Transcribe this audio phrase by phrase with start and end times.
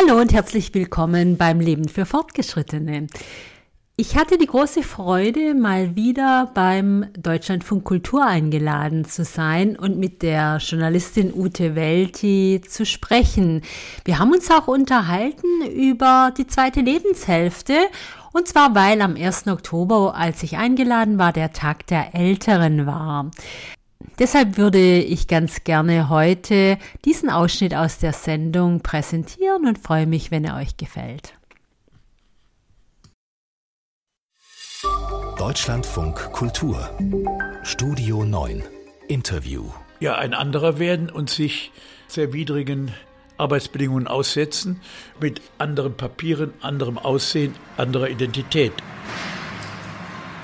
[0.00, 3.08] Hallo und herzlich willkommen beim Leben für Fortgeschrittene.
[3.96, 10.22] Ich hatte die große Freude, mal wieder beim Deutschlandfunk Kultur eingeladen zu sein und mit
[10.22, 13.60] der Journalistin Ute Welti zu sprechen.
[14.04, 17.76] Wir haben uns auch unterhalten über die zweite Lebenshälfte
[18.32, 19.48] und zwar weil am 1.
[19.48, 23.30] Oktober, als ich eingeladen war, der Tag der Älteren war.
[24.18, 30.30] Deshalb würde ich ganz gerne heute diesen Ausschnitt aus der Sendung präsentieren und freue mich,
[30.30, 31.34] wenn er euch gefällt.
[35.38, 36.90] Deutschlandfunk Kultur
[37.62, 38.62] Studio 9
[39.08, 39.70] Interview
[40.00, 41.72] Ja, ein anderer werden und sich
[42.08, 42.92] sehr widrigen
[43.40, 44.80] Arbeitsbedingungen aussetzen,
[45.18, 48.72] mit anderen Papieren, anderem Aussehen, anderer Identität.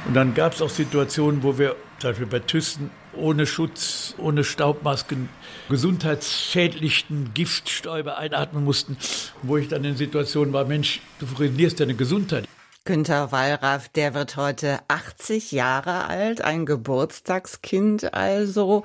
[0.06, 4.44] Und dann gab es auch Situationen, wo wir, zum Beispiel bei Thyssen, ohne Schutz, ohne
[4.44, 5.28] Staubmasken,
[5.68, 8.96] gesundheitsschädlichen Giftstäube einatmen mussten,
[9.42, 12.46] wo ich dann in Situationen war, Mensch, du ruinierst deine Gesundheit.
[12.86, 18.84] Günter Wallraff, der wird heute 80 Jahre alt, ein Geburtstagskind also.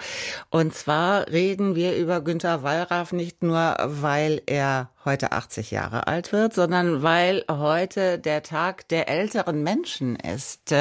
[0.50, 6.34] Und zwar reden wir über Günter Wallraff nicht nur, weil er heute 80 Jahre alt
[6.34, 10.74] wird, sondern weil heute der Tag der älteren Menschen ist.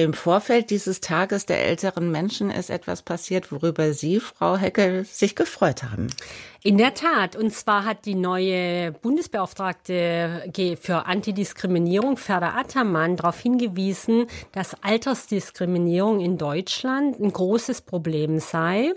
[0.00, 5.36] Im Vorfeld dieses Tages der älteren Menschen ist etwas passiert, worüber Sie, Frau Heckel, sich
[5.36, 6.06] gefreut haben.
[6.62, 7.36] In der Tat.
[7.36, 16.38] Und zwar hat die neue Bundesbeauftragte für Antidiskriminierung, Ferda Attermann, darauf hingewiesen, dass Altersdiskriminierung in
[16.38, 18.94] Deutschland ein großes Problem sei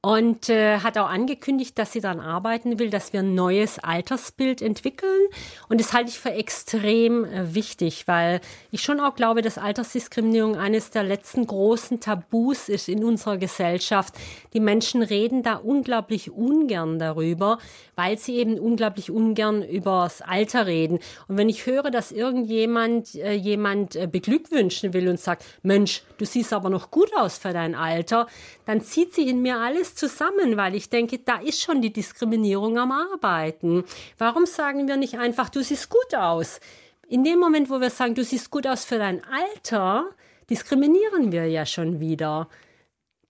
[0.00, 4.62] und äh, hat auch angekündigt, dass sie daran arbeiten will, dass wir ein neues Altersbild
[4.62, 5.26] entwickeln.
[5.68, 8.40] Und das halte ich für extrem äh, wichtig, weil
[8.70, 14.14] ich schon auch glaube, dass Altersdiskriminierung eines der letzten großen Tabus ist in unserer Gesellschaft.
[14.52, 17.58] Die Menschen reden da unglaublich ungern darüber,
[17.96, 21.00] weil sie eben unglaublich ungern übers Alter reden.
[21.26, 26.24] Und wenn ich höre, dass irgendjemand äh, jemand äh, beglückwünschen will und sagt, Mensch, du
[26.24, 28.28] siehst aber noch gut aus für dein Alter,
[28.64, 32.78] dann zieht sie in mir alles zusammen, weil ich denke, da ist schon die Diskriminierung
[32.78, 33.84] am Arbeiten.
[34.18, 36.60] Warum sagen wir nicht einfach, du siehst gut aus?
[37.08, 40.10] In dem Moment, wo wir sagen, du siehst gut aus für dein Alter,
[40.50, 42.48] diskriminieren wir ja schon wieder.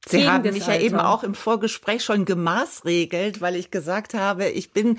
[0.07, 4.73] Sie haben mich ja eben auch im Vorgespräch schon gemaßregelt, weil ich gesagt habe, ich
[4.73, 4.99] bin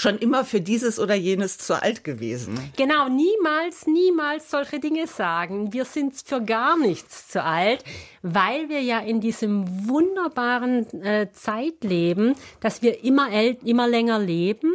[0.00, 2.58] schon immer für dieses oder jenes zu alt gewesen.
[2.76, 5.72] Genau, niemals, niemals solche Dinge sagen.
[5.72, 7.84] Wir sind für gar nichts zu alt,
[8.22, 13.28] weil wir ja in diesem wunderbaren äh, Zeit leben, dass wir immer,
[13.64, 14.72] immer länger leben.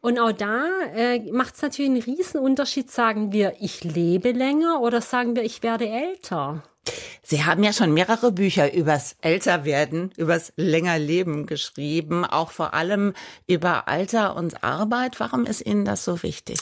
[0.00, 4.80] Und auch da äh, macht es natürlich einen riesen Unterschied, sagen wir, ich lebe länger
[4.82, 6.62] oder sagen wir, ich werde älter.
[7.26, 13.14] Sie haben ja schon mehrere Bücher übers Älterwerden, übers Längerleben geschrieben, auch vor allem
[13.46, 15.20] über Alter und Arbeit.
[15.20, 16.58] Warum ist Ihnen das so wichtig?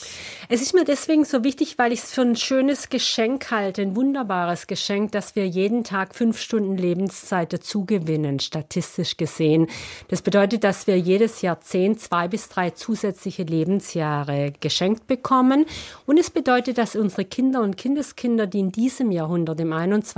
[0.47, 3.97] Es ist mir deswegen so wichtig, weil ich es für ein schönes Geschenk halte, ein
[3.97, 9.67] wunderbares Geschenk, dass wir jeden Tag fünf Stunden Lebenszeit dazugewinnen, statistisch gesehen.
[10.07, 15.65] Das bedeutet, dass wir jedes Jahrzehnt zwei bis drei zusätzliche Lebensjahre geschenkt bekommen.
[16.05, 20.12] Und es bedeutet, dass unsere Kinder und Kindeskinder, die in diesem Jahrhundert, im 21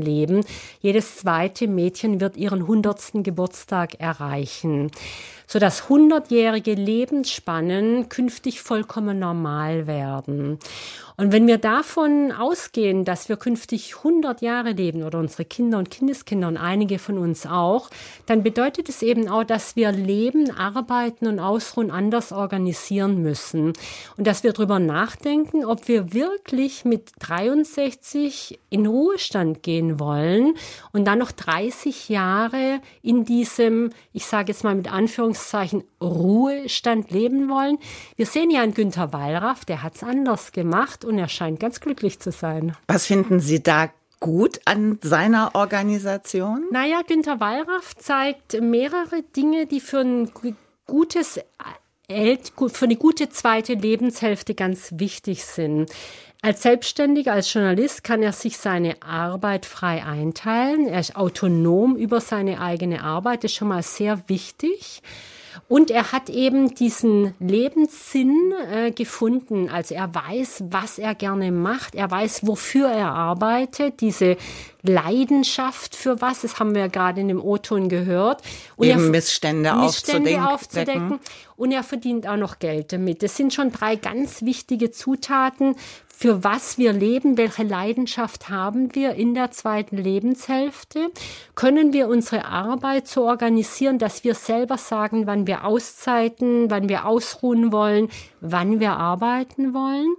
[0.00, 0.44] Leben.
[0.80, 4.90] Jedes zweite Mädchen wird ihren hundertsten Geburtstag erreichen
[5.46, 10.58] sodass hundertjährige Lebensspannen künftig vollkommen normal werden.
[11.18, 15.90] Und wenn wir davon ausgehen, dass wir künftig 100 Jahre leben oder unsere Kinder und
[15.90, 17.88] Kindeskinder und einige von uns auch,
[18.26, 23.72] dann bedeutet es eben auch, dass wir Leben, Arbeiten und Ausruhen anders organisieren müssen.
[24.18, 30.54] Und dass wir darüber nachdenken, ob wir wirklich mit 63 in Ruhestand gehen wollen
[30.92, 37.48] und dann noch 30 Jahre in diesem, ich sage jetzt mal mit Anführungszeichen, Ruhestand leben
[37.48, 37.78] wollen.
[38.16, 41.80] Wir sehen ja einen Günther Wallraff, der hat es anders gemacht und er scheint ganz
[41.80, 42.76] glücklich zu sein.
[42.88, 43.90] Was finden Sie da
[44.20, 46.64] gut an seiner Organisation?
[46.70, 50.30] Naja, Günter Wallraff zeigt mehrere Dinge, die für ein
[50.86, 51.40] gutes
[52.08, 55.90] für eine gute zweite Lebenshälfte ganz wichtig sind.
[56.40, 60.86] Als Selbstständiger, als Journalist kann er sich seine Arbeit frei einteilen.
[60.86, 63.42] Er ist autonom über seine eigene Arbeit.
[63.42, 65.02] Das ist schon mal sehr wichtig.
[65.68, 69.68] Und er hat eben diesen Lebenssinn äh, gefunden.
[69.68, 71.94] Also er weiß, was er gerne macht.
[71.94, 74.00] Er weiß, wofür er arbeitet.
[74.00, 74.36] Diese
[74.86, 78.42] Leidenschaft für was, das haben wir ja gerade in dem O-Ton gehört.
[78.76, 81.20] Und Eben er, Missstände, Missstände aufzudecken.
[81.56, 83.22] Und er verdient auch noch Geld damit.
[83.22, 85.74] Das sind schon drei ganz wichtige Zutaten,
[86.18, 91.10] für was wir leben, welche Leidenschaft haben wir in der zweiten Lebenshälfte,
[91.54, 97.04] können wir unsere Arbeit so organisieren, dass wir selber sagen, wann wir Auszeiten, wann wir
[97.04, 98.08] ausruhen wollen,
[98.40, 100.16] wann wir arbeiten wollen.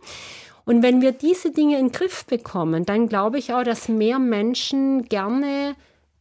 [0.67, 4.19] Und wenn wir diese Dinge in den Griff bekommen, dann glaube ich auch, dass mehr
[4.19, 5.75] Menschen gerne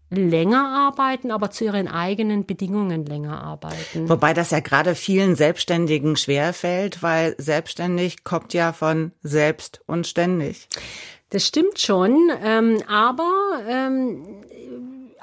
[0.09, 4.09] länger arbeiten, aber zu ihren eigenen Bedingungen länger arbeiten.
[4.09, 10.69] Wobei das ja gerade vielen Selbstständigen schwerfällt, weil selbstständig kommt ja von selbst und ständig.
[11.31, 13.33] Das stimmt schon, ähm, aber
[13.69, 14.45] ähm,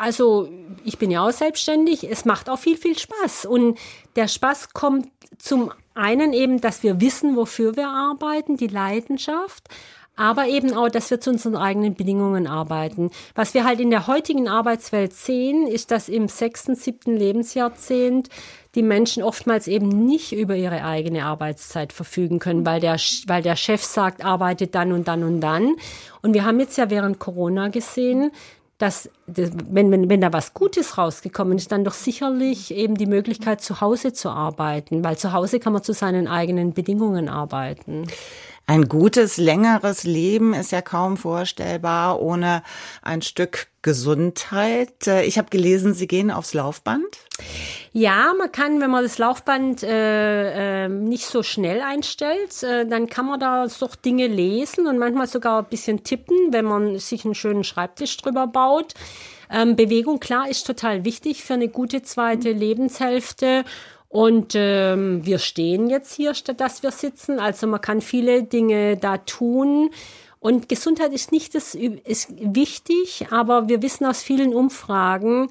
[0.04, 0.50] also
[0.84, 3.46] ich bin ja auch selbstständig, es macht auch viel, viel Spaß.
[3.46, 3.80] Und
[4.18, 5.08] der Spaß kommt
[5.38, 9.70] zum einen eben, dass wir wissen, wofür wir arbeiten, die Leidenschaft,
[10.18, 13.12] aber eben auch, dass wir zu unseren eigenen Bedingungen arbeiten.
[13.34, 18.28] Was wir halt in der heutigen Arbeitswelt sehen, ist, dass im sechsten, siebten Lebensjahrzehnt
[18.76, 22.98] die Menschen oftmals eben nicht über ihre eigene Arbeitszeit verfügen können, weil der,
[23.28, 25.76] weil der Chef sagt, arbeitet dann und dann und dann.
[26.22, 28.32] Und wir haben jetzt ja während Corona gesehen,
[28.84, 33.62] dass, wenn, wenn, wenn da was Gutes rausgekommen ist, dann doch sicherlich eben die Möglichkeit,
[33.62, 38.08] zu Hause zu arbeiten, weil zu Hause kann man zu seinen eigenen Bedingungen arbeiten.
[38.66, 42.64] Ein gutes, längeres Leben ist ja kaum vorstellbar ohne
[43.02, 45.06] ein Stück Gesundheit.
[45.06, 47.18] Äh, ich habe gelesen, Sie gehen aufs Laufband.
[47.92, 53.08] Ja, man kann, wenn man das Laufband äh, äh, nicht so schnell einstellt, äh, dann
[53.08, 57.26] kann man da doch Dinge lesen und manchmal sogar ein bisschen tippen, wenn man sich
[57.26, 58.94] einen schönen Schreibtisch drüber baut.
[59.52, 63.66] Ähm, Bewegung, klar, ist total wichtig für eine gute zweite Lebenshälfte.
[64.14, 67.40] Und ähm, wir stehen jetzt hier, statt dass wir sitzen.
[67.40, 69.90] Also man kann viele Dinge da tun.
[70.40, 75.48] Und Gesundheit ist nicht das ist wichtig, aber wir wissen aus vielen Umfragen,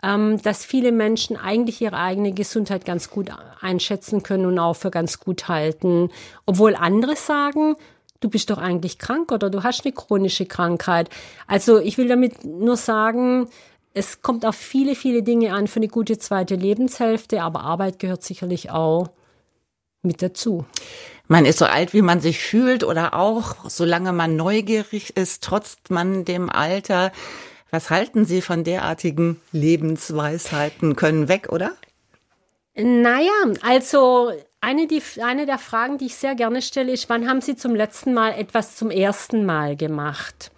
[0.00, 4.92] ähm, dass viele Menschen eigentlich ihre eigene Gesundheit ganz gut einschätzen können und auch für
[4.92, 6.10] ganz gut halten,
[6.46, 7.74] obwohl andere sagen,
[8.20, 11.10] du bist doch eigentlich krank oder du hast eine chronische Krankheit.
[11.48, 13.48] Also ich will damit nur sagen,
[13.94, 18.24] es kommt auf viele, viele Dinge an für eine gute zweite Lebenshälfte, aber Arbeit gehört
[18.24, 19.08] sicherlich auch
[20.02, 20.66] mit dazu.
[21.28, 25.76] Man ist so alt, wie man sich fühlt oder auch, solange man neugierig ist, trotz
[25.88, 27.12] man dem Alter.
[27.70, 30.96] Was halten Sie von derartigen Lebensweisheiten?
[30.96, 31.72] Können weg, oder?
[32.74, 33.30] Naja,
[33.62, 37.56] also eine, die, eine der Fragen, die ich sehr gerne stelle, ist, wann haben Sie
[37.56, 40.50] zum letzten Mal etwas zum ersten Mal gemacht?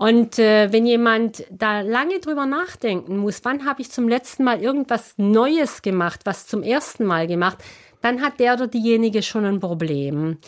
[0.00, 4.62] Und äh, wenn jemand da lange drüber nachdenken muss, wann habe ich zum letzten Mal
[4.62, 7.58] irgendwas Neues gemacht, was zum ersten Mal gemacht,
[8.00, 10.38] dann hat der oder diejenige schon ein Problem.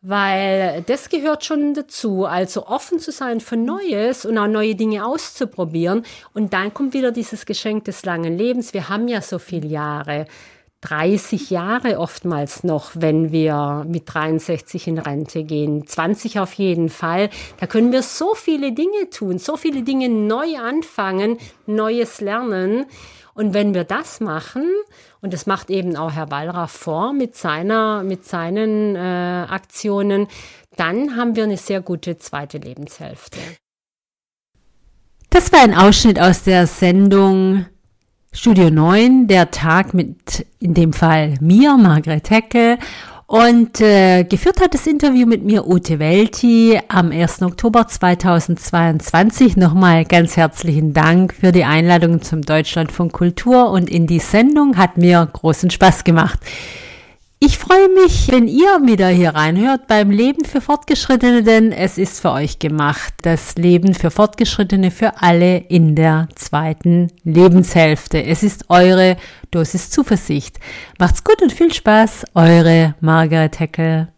[0.00, 5.04] Weil das gehört schon dazu, also offen zu sein für Neues und auch neue Dinge
[5.04, 6.06] auszuprobieren.
[6.32, 8.72] Und dann kommt wieder dieses Geschenk des langen Lebens.
[8.72, 10.24] Wir haben ja so viele Jahre.
[10.84, 15.86] 30 Jahre oftmals noch, wenn wir mit 63 in Rente gehen.
[15.86, 17.30] 20 auf jeden Fall.
[17.58, 22.84] Da können wir so viele Dinge tun, so viele Dinge neu anfangen, Neues lernen.
[23.32, 24.68] Und wenn wir das machen,
[25.22, 30.28] und das macht eben auch Herr Wallraff vor mit seiner, mit seinen äh, Aktionen,
[30.76, 33.38] dann haben wir eine sehr gute zweite Lebenshälfte.
[35.30, 37.66] Das war ein Ausschnitt aus der Sendung
[38.36, 42.78] Studio 9, der Tag mit in dem Fall mir, Margret Hecke.
[43.26, 47.42] Und äh, geführt hat das Interview mit mir Ute Welti am 1.
[47.42, 49.56] Oktober 2022.
[49.56, 54.98] Nochmal ganz herzlichen Dank für die Einladung zum Deutschlandfunk Kultur und in die Sendung hat
[54.98, 56.40] mir großen Spaß gemacht.
[57.46, 62.20] Ich freue mich, wenn ihr wieder hier reinhört beim Leben für Fortgeschrittene, denn es ist
[62.20, 63.12] für euch gemacht.
[63.20, 68.24] Das Leben für Fortgeschrittene für alle in der zweiten Lebenshälfte.
[68.24, 69.18] Es ist eure
[69.50, 70.58] Dosis Zuversicht.
[70.98, 72.24] Macht's gut und viel Spaß.
[72.32, 74.13] Eure Margaret Heckel.